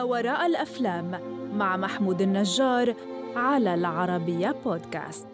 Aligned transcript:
ما 0.00 0.04
وراء 0.04 0.46
الأفلام 0.46 1.10
مع 1.58 1.76
محمود 1.76 2.20
النجار 2.20 2.94
على 3.36 3.74
العربية 3.74 4.56
بودكاست. 4.64 5.26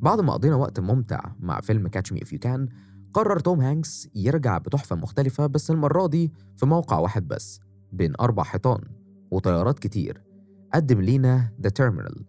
بعد 0.00 0.20
ما 0.20 0.32
قضينا 0.32 0.56
وقت 0.56 0.80
ممتع 0.80 1.20
مع 1.40 1.60
فيلم 1.60 1.88
Catch 1.88 2.12
Me 2.12 2.22
If 2.22 2.32
You 2.32 2.38
Can 2.38 2.68
قرر 3.12 3.38
توم 3.38 3.60
هانكس 3.60 4.08
يرجع 4.14 4.58
بتحفة 4.58 4.96
مختلفة 4.96 5.46
بس 5.46 5.70
المرة 5.70 6.06
دي 6.06 6.32
في 6.56 6.66
موقع 6.66 6.98
واحد 6.98 7.28
بس 7.28 7.60
بين 7.92 8.12
أربع 8.20 8.42
حيطان 8.42 8.80
وطيارات 9.30 9.78
كتير 9.78 10.22
قدم 10.74 11.00
لينا 11.00 11.52
The 11.60 11.68
Terminal 11.68 12.24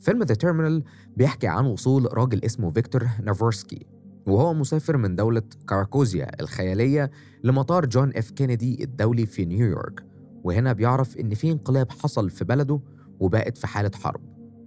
فيلم 0.00 0.22
The 0.22 0.34
Terminal 0.34 0.84
بيحكي 1.16 1.46
عن 1.46 1.66
وصول 1.66 2.18
راجل 2.18 2.44
اسمه 2.44 2.70
فيكتور 2.70 3.08
نافورسكي 3.22 3.86
وهو 4.26 4.54
مسافر 4.54 4.96
من 4.96 5.16
دولة 5.16 5.42
كاراكوزيا 5.68 6.40
الخيالية 6.40 7.10
لمطار 7.44 7.86
جون 7.86 8.16
إف 8.16 8.30
كينيدي 8.30 8.84
الدولي 8.84 9.26
في 9.26 9.44
نيويورك. 9.44 10.11
وهنا 10.44 10.72
بيعرف 10.72 11.16
إن 11.16 11.34
في 11.34 11.52
انقلاب 11.52 11.90
حصل 11.90 12.30
في 12.30 12.44
بلده 12.44 12.80
وبقت 13.20 13.58
في 13.58 13.66
حالة 13.66 13.90
حرب 13.94 14.20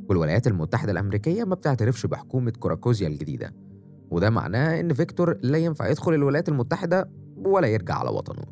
والولايات 0.09 0.48
المتحدة 0.48 0.91
الأمريكية 0.91 1.43
ما 1.43 1.55
بتعترفش 1.55 2.05
بحكومة 2.05 2.51
كوراكوزيا 2.51 3.07
الجديدة 3.07 3.53
وده 4.11 4.29
معناه 4.29 4.79
إن 4.79 4.93
فيكتور 4.93 5.38
لا 5.41 5.57
ينفع 5.57 5.88
يدخل 5.89 6.13
الولايات 6.13 6.49
المتحدة 6.49 7.09
ولا 7.38 7.67
يرجع 7.67 7.95
على 7.95 8.09
وطنه 8.09 8.43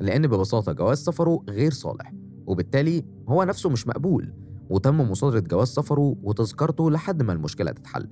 لأن 0.00 0.26
ببساطة 0.26 0.72
جواز 0.72 0.98
سفره 0.98 1.44
غير 1.48 1.72
صالح 1.72 2.12
وبالتالي 2.46 3.04
هو 3.28 3.44
نفسه 3.44 3.70
مش 3.70 3.86
مقبول 3.86 4.32
وتم 4.70 5.10
مصادرة 5.10 5.40
جواز 5.40 5.68
سفره 5.68 6.16
وتذكرته 6.22 6.90
لحد 6.90 7.22
ما 7.22 7.32
المشكلة 7.32 7.70
تتحل. 7.72 8.08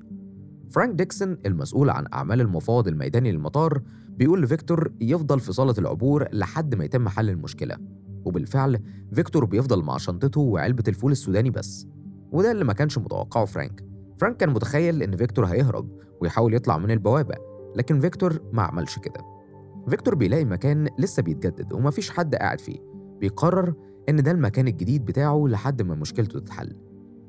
فرانك 0.70 0.95
ديكسون 0.95 1.38
المسؤول 1.47 1.91
عن 1.91 2.06
أعمال 2.14 2.41
المفاوض 2.41 2.88
الميداني 2.88 3.33
للمطار 3.33 3.83
بيقول 4.08 4.42
لفيكتور 4.42 4.92
يفضل 5.00 5.41
في 5.41 5.53
صالة 5.53 5.75
العبور 5.78 6.28
لحد 6.33 6.75
ما 6.75 6.84
يتم 6.84 7.08
حل 7.08 7.31
المشكلة 7.31 7.77
وبالفعل 8.24 8.78
فيكتور 9.12 9.44
بيفضل 9.44 9.82
مع 9.82 9.96
شنطته 9.96 10.40
وعلبة 10.40 10.84
الفول 10.88 11.12
السوداني 11.12 11.50
بس 11.50 11.86
وده 12.32 12.52
اللي 12.52 12.64
ما 12.64 12.72
كانش 12.72 12.98
متوقعه 12.98 13.44
فرانك. 13.44 13.84
فرانك 14.20 14.36
كان 14.36 14.50
متخيل 14.50 15.02
إن 15.02 15.16
فيكتور 15.16 15.44
هيهرب 15.44 15.88
ويحاول 16.20 16.54
يطلع 16.54 16.78
من 16.78 16.91
البوابة 16.91 17.34
لكن 17.76 18.00
فيكتور 18.00 18.41
ما 18.52 18.62
عملش 18.62 18.98
كده. 18.98 19.20
فيكتور 19.88 20.14
بيلاقي 20.14 20.44
مكان 20.44 20.88
لسه 20.98 21.22
بيتجدد 21.22 21.72
ومفيش 21.72 22.10
حد 22.10 22.34
قاعد 22.34 22.60
فيه. 22.60 22.78
بيقرر 23.20 23.74
إن 24.08 24.22
ده 24.22 24.30
المكان 24.30 24.68
الجديد 24.68 25.04
بتاعه 25.04 25.44
لحد 25.48 25.82
ما 25.82 25.94
مشكلته 25.94 26.38
تتحل. 26.41 26.76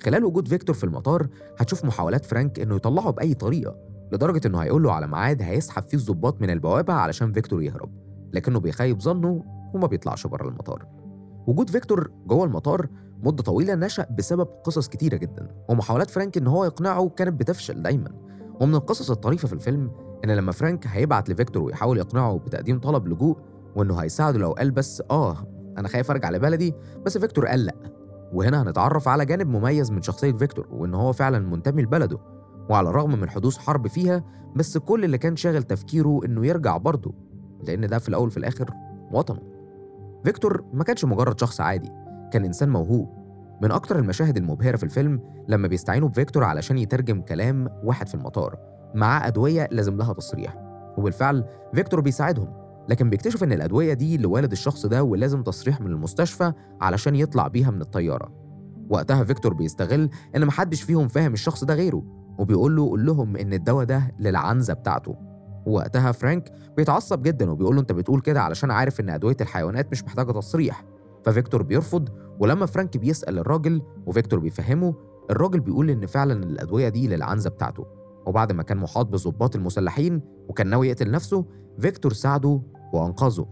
خلال 0.03 0.23
وجود 0.25 0.47
فيكتور 0.47 0.75
في 0.75 0.83
المطار 0.83 1.27
هتشوف 1.57 1.85
محاولات 1.85 2.25
فرانك 2.25 2.59
إنه 2.59 2.75
يطلعه 2.75 3.11
بأي 3.11 3.33
طريقة 3.33 3.75
لدرجة 4.13 4.47
إنه 4.47 4.57
هيقول 4.57 4.83
له 4.83 4.91
على 4.91 5.07
ميعاد 5.07 5.41
هيسحب 5.41 5.83
فيه 5.83 5.97
الظباط 5.97 6.41
من 6.41 6.49
البوابة 6.49 6.93
علشان 6.93 7.31
فيكتور 7.31 7.61
يهرب 7.63 7.89
لكنه 8.33 8.59
بيخيب 8.59 9.01
ظنه 9.01 9.43
وما 9.73 9.87
بيطلعش 9.87 10.27
بره 10.27 10.47
المطار. 10.49 10.85
وجود 11.47 11.69
فيكتور 11.69 12.11
جوه 12.27 12.45
المطار 12.45 12.87
مدة 13.23 13.43
طويلة 13.43 13.75
نشأ 13.75 14.07
بسبب 14.17 14.47
قصص 14.63 14.87
كتيرة 14.87 15.17
جدا 15.17 15.47
ومحاولات 15.69 16.09
فرانك 16.09 16.37
إن 16.37 16.47
هو 16.47 16.65
يقنعه 16.65 17.09
كانت 17.09 17.39
بتفشل 17.39 17.81
دايما. 17.83 18.11
ومن 18.61 18.75
القصص 18.75 19.11
الطريفة 19.11 19.47
في 19.47 19.53
الفيلم 19.53 19.91
إن 20.25 20.31
لما 20.31 20.51
فرانك 20.51 20.87
هيبعت 20.87 21.29
لفيكتور 21.29 21.63
ويحاول 21.63 21.97
يقنعه 21.97 22.37
بتقديم 22.37 22.79
طلب 22.79 23.07
لجوء 23.07 23.37
وإنه 23.75 23.95
هيساعده 23.95 24.39
لو 24.39 24.51
قال 24.51 24.71
بس 24.71 25.03
آه 25.11 25.37
أنا 25.77 25.87
خايف 25.87 26.11
أرجع 26.11 26.29
لبلدي 26.29 26.73
بس 27.05 27.17
فيكتور 27.17 27.45
قال 27.47 27.65
لأ 27.65 27.75
وهنا 28.33 28.61
هنتعرف 28.61 29.07
على 29.07 29.25
جانب 29.25 29.47
مميز 29.47 29.91
من 29.91 30.01
شخصية 30.01 30.31
فيكتور 30.31 30.67
وإن 30.71 30.93
هو 30.93 31.13
فعلا 31.13 31.39
منتمي 31.39 31.81
لبلده 31.81 32.17
وعلى 32.69 32.89
الرغم 32.89 33.19
من 33.19 33.29
حدوث 33.29 33.57
حرب 33.57 33.87
فيها 33.87 34.23
بس 34.55 34.77
كل 34.77 35.03
اللي 35.03 35.17
كان 35.17 35.35
شاغل 35.35 35.63
تفكيره 35.63 36.19
إنه 36.25 36.45
يرجع 36.45 36.77
برضه 36.77 37.13
لأن 37.67 37.87
ده 37.87 37.99
في 37.99 38.09
الأول 38.09 38.31
في 38.31 38.37
الآخر 38.37 38.73
وطنه. 39.11 39.50
فيكتور 40.23 40.63
ما 40.73 40.83
كانش 40.83 41.05
مجرد 41.05 41.39
شخص 41.39 41.61
عادي 41.61 41.89
كان 42.31 42.45
إنسان 42.45 42.69
موهوب. 42.69 43.21
من 43.61 43.71
أكتر 43.71 43.99
المشاهد 43.99 44.37
المبهرة 44.37 44.77
في 44.77 44.83
الفيلم 44.83 45.19
لما 45.47 45.67
بيستعينوا 45.67 46.09
بفيكتور 46.09 46.43
علشان 46.43 46.77
يترجم 46.77 47.21
كلام 47.21 47.69
واحد 47.83 48.07
في 48.07 48.15
المطار 48.15 48.57
معاه 48.95 49.27
أدوية 49.27 49.67
لازم 49.71 49.97
لها 49.97 50.13
تصريح. 50.13 50.57
وبالفعل 50.97 51.45
فيكتور 51.73 52.01
بيساعدهم 52.01 52.53
لكن 52.89 53.09
بيكتشف 53.09 53.43
إن 53.43 53.51
الأدوية 53.51 53.93
دي 53.93 54.17
لوالد 54.17 54.51
الشخص 54.51 54.85
ده 54.85 55.03
ولازم 55.03 55.43
تصريح 55.43 55.81
من 55.81 55.87
المستشفى 55.87 56.53
علشان 56.81 57.15
يطلع 57.15 57.47
بيها 57.47 57.71
من 57.71 57.81
الطيارة. 57.81 58.31
وقتها 58.89 59.23
فيكتور 59.23 59.53
بيستغل 59.53 60.09
إن 60.35 60.45
محدش 60.45 60.81
فيهم 60.81 61.07
فاهم 61.07 61.33
الشخص 61.33 61.63
ده 61.63 61.73
غيره 61.73 62.03
وبيقول 62.37 62.75
له 62.75 62.83
قول 62.89 63.05
لهم 63.05 63.37
إن 63.37 63.53
الدواء 63.53 63.85
ده 63.85 64.11
للعنزة 64.19 64.73
بتاعته. 64.73 65.30
وقتها 65.65 66.11
فرانك 66.11 66.51
بيتعصب 66.77 67.21
جدا 67.23 67.51
وبيقول 67.51 67.75
له 67.75 67.81
أنت 67.81 67.91
بتقول 67.91 68.21
كده 68.21 68.41
علشان 68.41 68.71
عارف 68.71 68.99
إن 68.99 69.09
أدوية 69.09 69.37
الحيوانات 69.41 69.91
مش 69.91 70.03
محتاجة 70.03 70.31
تصريح. 70.31 70.85
ففيكتور 71.25 71.63
بيرفض 71.63 72.09
ولما 72.39 72.65
فرانك 72.65 72.97
بيسأل 72.97 73.39
الراجل 73.39 73.81
وفيكتور 74.05 74.39
بيفهمه 74.39 74.95
الراجل 75.31 75.59
بيقول 75.59 75.89
إن 75.89 76.05
فعلا 76.05 76.43
الأدوية 76.43 76.89
دي 76.89 77.07
للعنزة 77.07 77.49
بتاعته. 77.49 77.85
وبعد 78.25 78.51
ما 78.51 78.63
كان 78.63 78.77
محاط 78.77 79.05
بالظباط 79.05 79.55
المسلحين 79.55 80.21
وكان 80.49 80.67
ناوي 80.67 80.87
يقتل 80.87 81.11
نفسه 81.11 81.45
فيكتور 81.79 82.13
ساعده 82.13 82.61
وأنقذه. 82.93 83.45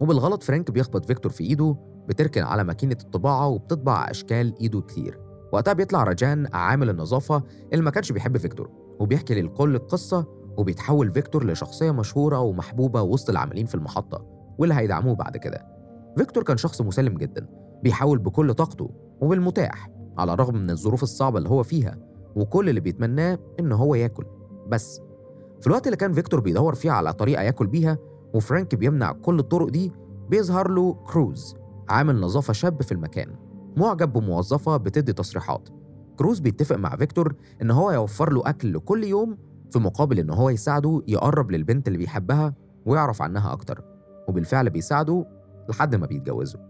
وبالغلط 0.00 0.42
فرانك 0.42 0.70
بيخبط 0.70 1.06
فيكتور 1.06 1.32
في 1.32 1.44
إيده 1.44 1.76
بتركن 2.08 2.42
على 2.42 2.64
ماكينة 2.64 2.96
الطباعة 3.04 3.48
وبتطبع 3.48 4.10
أشكال 4.10 4.54
إيده 4.60 4.80
كتير. 4.80 5.18
وقتها 5.52 5.72
بيطلع 5.72 6.04
رجان 6.04 6.46
عامل 6.52 6.90
النظافة 6.90 7.42
اللي 7.72 7.84
ما 7.84 7.90
كانش 7.90 8.12
بيحب 8.12 8.36
فيكتور 8.36 8.70
وبيحكي 9.00 9.34
للكل 9.42 9.74
القصة 9.74 10.26
وبيتحول 10.56 11.10
فيكتور 11.10 11.46
لشخصية 11.46 11.90
مشهورة 11.90 12.40
ومحبوبة 12.40 13.02
وسط 13.02 13.30
العاملين 13.30 13.66
في 13.66 13.74
المحطة 13.74 14.24
واللي 14.58 14.74
هيدعموه 14.74 15.14
بعد 15.14 15.36
كده. 15.36 15.66
فيكتور 16.16 16.42
كان 16.42 16.56
شخص 16.56 16.80
مسالم 16.80 17.14
جدا 17.18 17.46
بيحاول 17.82 18.18
بكل 18.18 18.54
طاقته 18.54 18.90
وبالمتاح 19.20 19.90
على 20.18 20.32
الرغم 20.32 20.56
من 20.56 20.70
الظروف 20.70 21.02
الصعبة 21.02 21.38
اللي 21.38 21.48
هو 21.48 21.62
فيها 21.62 21.98
وكل 22.36 22.68
اللي 22.68 22.80
بيتمناه 22.80 23.38
إن 23.60 23.72
هو 23.72 23.94
ياكل. 23.94 24.24
بس 24.68 25.00
في 25.60 25.66
الوقت 25.66 25.86
اللي 25.86 25.96
كان 25.96 26.12
فيكتور 26.12 26.40
بيدور 26.40 26.74
فيه 26.74 26.90
على 26.90 27.12
طريقة 27.12 27.42
ياكل 27.42 27.66
بيها 27.66 27.98
وفرانك 28.34 28.74
بيمنع 28.74 29.12
كل 29.12 29.38
الطرق 29.38 29.68
دي 29.68 29.92
بيظهر 30.28 30.70
له 30.70 30.92
كروز 30.92 31.54
عامل 31.88 32.20
نظافة 32.20 32.52
شاب 32.52 32.82
في 32.82 32.92
المكان 32.92 33.36
معجب 33.76 34.12
بموظفة 34.12 34.76
بتدي 34.76 35.12
تصريحات. 35.12 35.68
كروز 36.18 36.40
بيتفق 36.40 36.76
مع 36.76 36.96
فيكتور 36.96 37.34
إن 37.62 37.70
هو 37.70 37.90
يوفر 37.90 38.32
له 38.32 38.42
أكل 38.46 38.78
كل 38.78 39.04
يوم 39.04 39.36
في 39.74 39.80
مقابل 39.80 40.18
إن 40.18 40.30
هو 40.30 40.50
يساعده 40.50 41.02
يقرب 41.08 41.50
للبنت 41.50 41.86
اللي 41.86 41.98
بيحبها 41.98 42.54
ويعرف 42.86 43.22
عنها 43.22 43.52
أكتر 43.52 43.82
وبالفعل 44.28 44.70
بيساعده 44.70 45.26
لحد 45.68 45.94
ما 45.94 46.06
بيتجوزوا 46.06 46.60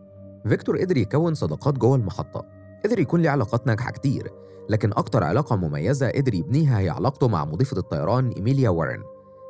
فيكتور 0.47 0.79
قدر 0.79 0.97
يكون 0.97 1.35
صداقات 1.35 1.79
جوه 1.79 1.97
المحطة 1.97 2.45
قدر 2.85 2.99
يكون 2.99 3.21
ليه 3.21 3.31
علاقات 3.31 3.67
ناجحة 3.67 3.91
كتير 3.91 4.33
لكن 4.69 4.91
أكتر 4.93 5.25
علاقة 5.25 5.57
مميزة 5.57 6.11
قدر 6.11 6.35
يبنيها 6.35 6.79
هي 6.79 6.89
علاقته 6.89 7.29
مع 7.29 7.45
مضيفة 7.45 7.77
الطيران 7.79 8.29
إيميليا 8.29 8.71
وارن. 8.71 9.03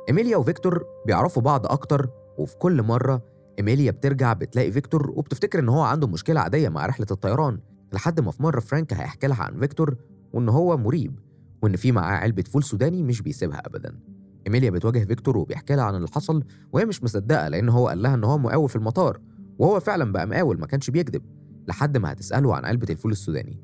إيميليا 0.09 0.37
وفيكتور 0.37 0.85
بيعرفوا 1.05 1.41
بعض 1.41 1.65
أكتر 1.65 2.09
وفي 2.37 2.55
كل 2.57 2.83
مرة 2.83 3.21
إيميليا 3.59 3.91
بترجع 3.91 4.33
بتلاقي 4.33 4.71
فيكتور 4.71 5.11
وبتفتكر 5.15 5.59
إن 5.59 5.69
هو 5.69 5.81
عنده 5.81 6.07
مشكلة 6.07 6.39
عادية 6.39 6.69
مع 6.69 6.85
رحلة 6.85 7.07
الطيران 7.11 7.59
لحد 7.93 8.19
ما 8.19 8.31
في 8.31 8.43
مرة 8.43 8.59
فرانك 8.59 8.93
هيحكي 8.93 9.27
لها 9.27 9.43
عن 9.43 9.59
فيكتور 9.59 9.95
وإن 10.33 10.49
هو 10.49 10.77
مريب. 10.77 11.24
وإن 11.65 11.75
في 11.75 11.91
معاه 11.91 12.17
علبة 12.17 12.43
فول 12.43 12.63
سوداني 12.63 13.03
مش 13.03 13.21
بيسيبها 13.21 13.61
أبدا. 13.65 13.99
إيميليا 14.47 14.69
بتواجه 14.69 15.05
فيكتور 15.05 15.37
وبيحكي 15.37 15.75
لها 15.75 15.83
عن 15.83 15.95
اللي 15.95 16.07
حصل 16.07 16.43
وهي 16.73 16.85
مش 16.85 17.03
مصدقة 17.03 17.47
لأن 17.47 17.69
هو 17.69 17.87
قال 17.87 18.01
لها 18.01 18.13
إن 18.13 18.23
هو 18.23 18.37
مقاول 18.37 18.69
في 18.69 18.75
المطار 18.75 19.19
وهو 19.59 19.79
فعلا 19.79 20.11
بقى 20.11 20.27
مقاول 20.27 20.59
ما 20.59 20.65
كانش 20.65 20.89
بيكذب 20.89 21.21
لحد 21.67 21.97
ما 21.97 22.11
هتسأله 22.11 22.55
عن 22.55 22.65
علبة 22.65 22.87
الفول 22.89 23.11
السوداني. 23.11 23.59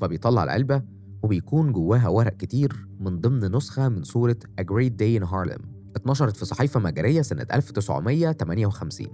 فبيطلع 0.00 0.44
العلبة 0.44 0.82
وبيكون 1.22 1.72
جواها 1.72 2.08
ورق 2.08 2.36
كتير 2.36 2.88
من 3.00 3.20
ضمن 3.20 3.56
نسخة 3.56 3.88
من 3.88 4.02
صورة 4.02 4.36
A 4.60 4.64
Great 4.64 4.92
Day 5.02 5.22
in 5.22 5.30
Harlem. 5.30 5.62
اتنشرت 5.96 6.36
في 6.36 6.44
صحيفة 6.44 6.80
مجرية 6.80 7.22
سنة 7.22 7.46
1958 7.52 9.06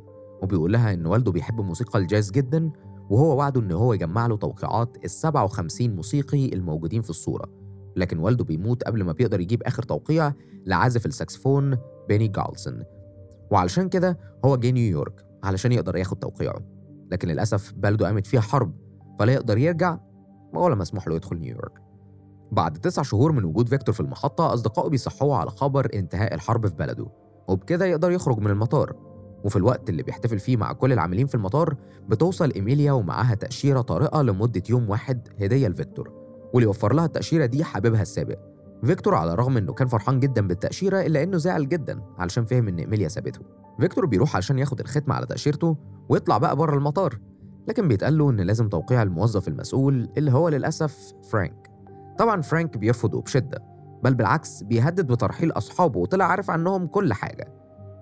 وبيقول 0.43 0.73
لها 0.73 0.95
إن 0.95 1.07
والده 1.07 1.33
بيحب 1.33 1.61
موسيقى 1.61 1.99
الجاز 1.99 2.31
جدا 2.31 2.71
وهو 3.11 3.37
وعده 3.39 3.61
إن 3.61 3.73
هو 3.73 3.93
يجمع 3.93 4.27
له 4.27 4.37
توقيعات 4.37 4.97
ال 5.05 5.11
57 5.11 5.97
موسيقي 5.97 6.53
الموجودين 6.55 7.03
في 7.03 7.11
الصورة. 7.11 7.66
لكن 7.97 8.19
والده 8.19 8.45
بيموت 8.45 8.83
قبل 8.85 9.05
ما 9.05 9.13
بيقدر 9.13 9.41
يجيب 9.41 9.63
آخر 9.63 9.83
توقيع 9.83 10.33
لعازف 10.67 11.07
الساكسفون 11.07 11.79
بيني 12.09 12.29
جولسون 12.29 12.83
وعلشان 13.51 13.89
كده 13.89 14.19
هو 14.45 14.57
جه 14.57 14.71
نيويورك 14.71 15.25
علشان 15.45 15.73
يقدر 15.73 15.97
ياخد 15.97 16.19
توقيعه. 16.19 16.61
لكن 17.11 17.29
للأسف 17.29 17.73
بلده 17.77 18.07
قامت 18.07 18.27
فيها 18.27 18.41
حرب 18.41 18.73
فلا 19.19 19.33
يقدر 19.33 19.59
يرجع 19.59 19.99
ولا 20.55 20.75
مسموح 20.75 21.09
له 21.09 21.15
يدخل 21.15 21.37
نيويورك 21.37 21.83
بعد 22.53 22.73
تسع 22.73 23.03
شهور 23.03 23.33
من 23.33 23.45
وجود 23.45 23.69
فيكتور 23.69 23.95
في 23.95 24.01
المحطة 24.01 24.55
أصدقائه 24.55 24.89
بيصحوه 24.89 25.37
على 25.37 25.51
خبر 25.51 25.89
انتهاء 25.95 26.35
الحرب 26.35 26.67
في 26.67 26.75
بلده 26.75 27.07
وبكده 27.49 27.87
يقدر 27.87 28.11
يخرج 28.11 28.39
من 28.39 28.51
المطار. 28.51 28.97
وفي 29.45 29.57
الوقت 29.57 29.91
اللي 29.91 30.03
بيحتفل 30.03 30.39
فيه 30.39 30.57
مع 30.57 30.73
كل 30.73 30.93
العاملين 30.93 31.27
في 31.27 31.35
المطار 31.35 31.77
بتوصل 32.09 32.53
إيميليا 32.53 32.93
ومعاها 32.93 33.35
تأشيرة 33.35 33.81
طارئة 33.81 34.23
لمدة 34.23 34.63
يوم 34.71 34.91
واحد 34.91 35.29
هدية 35.41 35.69
لفيكتور. 35.69 36.26
واللي 36.55 36.67
وفر 36.67 36.93
لها 36.93 37.05
التأشيرة 37.05 37.47
دي 37.47 37.65
حبيبها 37.65 38.03
السابق. 38.03 38.39
فيكتور 38.85 39.15
على 39.15 39.33
الرغم 39.33 39.57
إنه 39.57 39.73
كان 39.73 39.89
فرحان 39.89 40.21
جدا 40.21 40.47
بالتأشيرة 40.49 41.01
إلا 41.01 41.23
إنه 41.23 41.37
زعل 41.37 41.69
جدا 41.69 42.03
علشان 42.19 42.45
فهم 42.45 42.69
إن 42.69 42.79
إيميليا 42.79 43.09
سابته. 43.09 43.41
فيكتور 43.81 44.07
بيروح 44.07 44.37
علشان 44.37 44.59
ياخد 44.59 44.81
الختمة 44.81 45.15
على 45.15 45.27
تأشيرته 45.27 45.77
ويطلع 46.09 46.39
بقى 46.39 46.57
بره 46.57 46.77
المطار 46.77 47.19
لكن 47.69 47.89
بيتقال 47.89 48.19
له 48.19 48.31
إن 48.31 48.41
لازم 48.41 48.69
توقيع 48.69 49.03
الموظف 49.03 49.49
المسؤول 49.49 50.09
اللي 50.19 50.33
هو 50.33 50.49
للأسف 50.49 51.13
فرانك. 51.31 51.71
طبعا 52.19 52.41
فرانك 52.43 52.79
بيرفضه 52.79 53.23
بشدة 53.23 53.63
بل 54.05 54.15
بالعكس 54.15 54.63
بيهدد 54.63 55.07
بترحيل 55.07 55.51
أصحابه 55.53 55.99
وطلع 56.01 56.25
عارف 56.25 56.51
عنهم 56.51 56.87
كل 56.87 57.13
حاجة. 57.13 57.53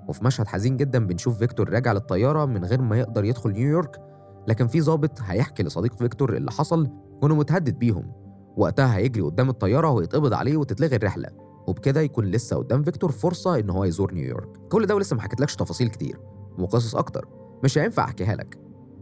وفي 0.09 0.25
مشهد 0.25 0.47
حزين 0.47 0.77
جدا 0.77 1.07
بنشوف 1.07 1.39
فيكتور 1.39 1.71
راجع 1.71 1.93
للطيارة 1.93 2.45
من 2.45 2.65
غير 2.65 2.83
ما 2.83 2.99
يقدر 2.99 3.25
يدخل 3.25 3.51
نيويورك 3.51 4.01
لكن 4.49 4.67
في 4.67 4.81
ضابط 4.81 5.21
هيحكي 5.23 5.63
لصديق 5.63 5.95
فيكتور 5.95 6.37
اللي 6.37 6.51
حصل 6.51 6.89
وإنه 7.23 7.35
متهدد 7.35 7.79
بيهم. 7.79 8.13
وقتها 8.57 8.97
هيجري 8.97 9.23
قدام 9.23 9.49
الطيارة 9.49 9.91
ويتقبض 9.91 10.33
عليه 10.35 10.57
وتتلغي 10.57 10.97
الرحلة 10.97 11.29
وبكده 11.67 12.01
يكون 12.01 12.25
لسه 12.25 12.57
قدام 12.57 12.83
فيكتور 12.83 13.13
فرصة 13.13 13.59
إن 13.59 13.71
هو 13.71 13.85
يزور 13.85 14.15
نيويورك. 14.15 14.49
كل 14.69 14.87
ده 14.87 14.95
ولسه 14.95 15.17
ما 15.17 15.23
حكيتلكش 15.23 15.57
تفاصيل 15.57 15.89
كتير 15.89 16.21
وقصص 16.59 16.97
أكتر. 16.97 17.29
مش 17.65 17.79
هينفع 17.79 18.05
أحكيها 18.05 18.35
لك. 18.35 18.59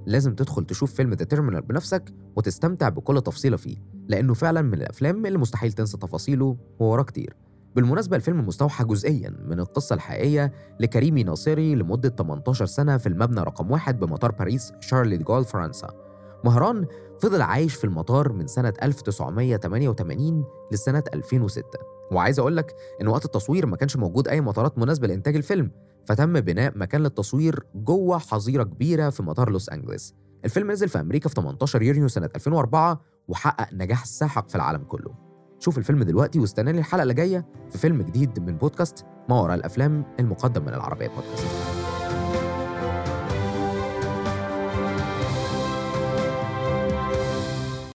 لازم 0.06 0.34
تدخل 0.34 0.64
تشوف 0.64 0.94
فيلم 0.94 1.12
The 1.14 1.24
Terminal 1.24 1.62
بنفسك 1.62 2.14
وتستمتع 2.36 2.88
بكل 2.88 3.20
تفصيلة 3.20 3.56
فيه 3.56 3.76
لأنه 4.08 4.34
فعلا 4.34 4.62
من 4.62 4.74
الأفلام 4.74 5.26
اللي 5.26 5.38
مستحيل 5.38 5.72
تنسى 5.72 5.96
تفاصيله 5.98 6.56
ووراه 6.78 7.02
كتير. 7.02 7.36
بالمناسبة 7.76 8.16
الفيلم 8.16 8.46
مستوحى 8.46 8.84
جزئيا 8.84 9.30
من 9.48 9.60
القصة 9.60 9.94
الحقيقية 9.94 10.52
لكريمي 10.80 11.22
ناصري 11.22 11.74
لمدة 11.74 12.08
18 12.08 12.66
سنة 12.66 12.96
في 12.96 13.06
المبنى 13.08 13.40
رقم 13.40 13.70
واحد 13.70 14.00
بمطار 14.00 14.32
باريس 14.32 14.72
شارل 14.80 15.16
دي 15.18 15.24
جول 15.24 15.44
فرنسا. 15.44 15.88
مهران 16.44 16.86
فضل 17.22 17.42
عايش 17.42 17.74
في 17.74 17.84
المطار 17.84 18.32
من 18.32 18.46
سنة 18.46 18.72
1988 18.82 20.44
لسنة 20.72 21.02
2006 21.14 21.64
وعايز 22.12 22.38
أقول 22.38 22.56
لك 22.56 22.74
إن 23.00 23.08
وقت 23.08 23.24
التصوير 23.24 23.66
ما 23.66 23.76
كانش 23.76 23.96
موجود 23.96 24.28
أي 24.28 24.40
مطارات 24.40 24.78
مناسبة 24.78 25.06
لإنتاج 25.06 25.36
الفيلم 25.36 25.70
فتم 26.06 26.40
بناء 26.40 26.78
مكان 26.78 27.00
للتصوير 27.00 27.66
جوه 27.74 28.18
حظيرة 28.18 28.62
كبيرة 28.62 29.10
في 29.10 29.22
مطار 29.22 29.50
لوس 29.50 29.68
أنجلس 29.68 30.14
الفيلم 30.44 30.70
نزل 30.70 30.88
في 30.88 31.00
أمريكا 31.00 31.28
في 31.28 31.34
18 31.34 31.82
يونيو 31.82 32.08
سنة 32.08 32.30
2004 32.36 33.00
وحقق 33.28 33.74
نجاح 33.74 34.04
ساحق 34.04 34.48
في 34.48 34.54
العالم 34.56 34.84
كله. 34.84 35.14
شوف 35.58 35.78
الفيلم 35.78 36.02
دلوقتي 36.02 36.38
واستناني 36.40 36.78
الحلقة 36.78 37.02
اللي 37.02 37.14
جاية 37.14 37.46
في 37.70 37.78
فيلم 37.78 38.02
جديد 38.02 38.40
من 38.40 38.56
بودكاست 38.56 39.06
ما 39.28 39.40
وراء 39.40 39.56
الأفلام 39.56 40.04
المقدم 40.20 40.62
من 40.62 40.74
العربية 40.74 41.08
بودكاست. 41.08 41.46